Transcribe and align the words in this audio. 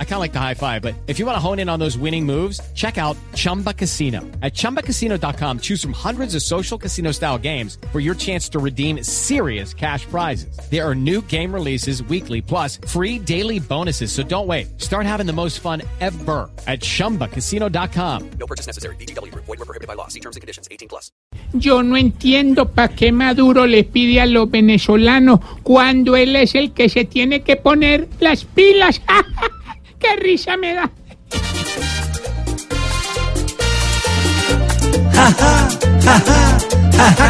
I 0.00 0.04
kind 0.04 0.14
of 0.14 0.20
like 0.20 0.32
the 0.32 0.40
high 0.40 0.54
five, 0.54 0.82
but 0.82 0.96
if 1.06 1.20
you 1.20 1.26
want 1.26 1.36
to 1.36 1.40
hone 1.40 1.60
in 1.60 1.68
on 1.68 1.78
those 1.78 1.96
winning 1.96 2.26
moves, 2.26 2.60
check 2.74 2.98
out 2.98 3.16
Chumba 3.34 3.72
Casino. 3.72 4.22
At 4.42 4.54
ChumbaCasino.com, 4.54 5.60
choose 5.60 5.80
from 5.80 5.92
hundreds 5.92 6.34
of 6.34 6.42
social 6.42 6.76
casino 6.76 7.12
style 7.12 7.38
games 7.38 7.78
for 7.92 8.00
your 8.00 8.16
chance 8.16 8.48
to 8.48 8.58
redeem 8.58 9.04
serious 9.04 9.72
cash 9.72 10.04
prizes. 10.06 10.58
There 10.68 10.84
are 10.84 10.96
new 10.96 11.22
game 11.22 11.54
releases 11.54 12.02
weekly, 12.02 12.40
plus 12.42 12.78
free 12.88 13.20
daily 13.20 13.60
bonuses. 13.60 14.10
So 14.10 14.24
don't 14.24 14.48
wait. 14.48 14.80
Start 14.80 15.06
having 15.06 15.26
the 15.26 15.32
most 15.32 15.60
fun 15.60 15.82
ever 16.00 16.50
at 16.66 16.80
ChumbaCasino.com. 16.80 18.30
No 18.40 18.46
purchase 18.48 18.66
necessary. 18.66 18.96
BGW. 18.96 19.32
Void 19.32 19.46
were 19.46 19.56
prohibited 19.58 19.86
by 19.86 19.94
law. 19.94 20.08
See 20.08 20.20
terms 20.20 20.34
and 20.34 20.40
conditions. 20.40 20.66
18 20.72 20.88
plus. 20.88 21.12
Yo 21.54 21.82
no 21.82 21.96
entiendo 21.96 22.68
para 22.68 22.94
qué 22.94 23.12
Maduro 23.12 23.66
le 23.66 23.84
pide 23.84 24.20
a 24.20 24.26
los 24.26 24.50
venezolanos 24.50 25.40
cuando 25.62 26.16
él 26.16 26.36
es 26.36 26.54
el 26.54 26.72
que 26.72 26.88
se 26.88 27.04
tiene 27.04 27.42
que 27.42 27.56
poner 27.56 28.08
las 28.20 28.44
pilas. 28.44 29.00
¡Qué 30.08 30.16
risa 30.22 30.56
me 30.56 30.72
da! 30.72 30.90
Jaja, 35.12 35.68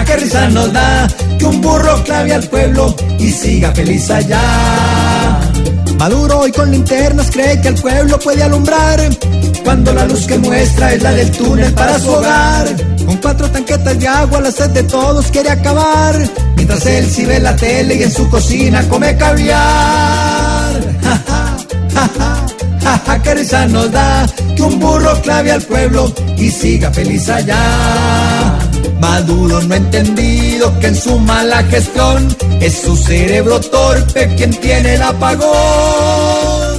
qué 0.04 0.16
risa 0.16 0.48
nos 0.50 0.72
da 0.72 1.08
que 1.38 1.44
un 1.44 1.60
burro 1.60 2.04
clave 2.04 2.34
al 2.34 2.44
pueblo 2.44 2.94
y 3.18 3.32
siga 3.32 3.72
feliz 3.72 4.08
allá. 4.10 5.40
Maduro 5.98 6.38
hoy 6.40 6.52
con 6.52 6.70
linternas 6.70 7.30
cree 7.32 7.60
que 7.60 7.68
el 7.68 7.74
pueblo 7.74 8.18
puede 8.20 8.44
alumbrar 8.44 9.00
cuando 9.64 9.92
la 9.92 10.06
luz 10.06 10.28
que 10.28 10.38
muestra 10.38 10.94
es 10.94 11.02
la 11.02 11.10
del 11.12 11.32
túnel 11.32 11.74
para 11.74 11.98
su 11.98 12.10
hogar. 12.10 12.68
Con 13.04 13.16
cuatro 13.16 13.50
tanquetas 13.50 13.98
de 13.98 14.06
agua 14.06 14.40
la 14.40 14.52
sed 14.52 14.70
de 14.70 14.84
todos 14.84 15.26
quiere 15.32 15.50
acabar, 15.50 16.14
mientras 16.54 16.86
él 16.86 17.10
si 17.10 17.24
ve 17.24 17.40
la 17.40 17.56
tele 17.56 17.96
y 17.96 18.04
en 18.04 18.12
su 18.12 18.30
cocina 18.30 18.86
come 18.88 19.16
caviar. 19.16 20.37
Risa 23.38 23.66
nos 23.66 23.90
da 23.92 24.26
que 24.56 24.62
un 24.62 24.78
burro 24.80 25.12
clave 25.22 25.52
al 25.52 25.62
pueblo 25.62 26.12
y 26.36 26.50
siga 26.50 26.90
feliz 26.90 27.28
allá. 27.28 28.58
Maduro 29.00 29.62
no 29.62 29.74
ha 29.74 29.76
entendido 29.76 30.78
que 30.80 30.88
en 30.88 30.96
su 30.96 31.18
mala 31.20 31.62
gestión 31.64 32.36
es 32.60 32.74
su 32.82 32.96
cerebro 32.96 33.60
torpe 33.60 34.34
quien 34.36 34.50
tiene 34.50 34.94
el 34.94 35.02
apagón. 35.02 36.78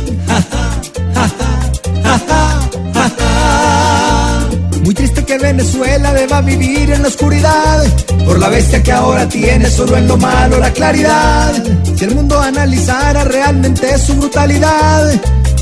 Muy 4.84 4.94
triste 4.96 5.24
que 5.24 5.38
Venezuela 5.38 6.14
deba 6.14 6.42
vivir 6.42 6.90
en 6.92 7.04
la 7.04 7.08
oscuridad 7.10 7.86
por 8.26 8.40
la 8.40 8.50
bestia 8.50 8.82
que 8.82 8.92
ahora 8.92 9.28
tiene 9.30 9.70
solo 9.70 9.96
en 9.98 10.08
lo 10.08 10.18
malo 10.18 10.58
la 10.60 10.72
claridad. 10.72 11.54
Si 11.96 12.06
el 12.06 12.16
mundo 12.16 12.40
analizara 12.40 13.24
realmente 13.24 13.98
su 14.00 14.16
brutalidad, 14.16 15.12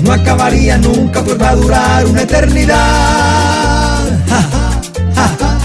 no 0.01 0.13
acabaría 0.13 0.77
nunca, 0.77 1.23
pues 1.23 1.39
va 1.41 1.49
a 1.49 1.55
durar 1.55 2.05
una 2.05 2.21
eternidad. 2.21 2.77
Ja, 4.27 4.41
ja, 4.51 4.81
ja, 5.15 5.55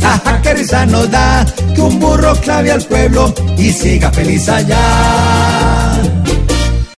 ja, 0.00 0.22
ja, 0.24 0.42
qué 0.42 0.54
risa 0.54 0.86
nos 0.86 1.10
da 1.10 1.44
que 1.74 1.80
un 1.80 1.98
burro 1.98 2.34
clave 2.36 2.72
al 2.72 2.82
pueblo 2.82 3.34
y 3.56 3.72
siga 3.72 4.10
feliz 4.10 4.48
allá. 4.48 5.51